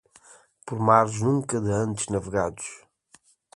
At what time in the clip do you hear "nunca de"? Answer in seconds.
1.21-1.71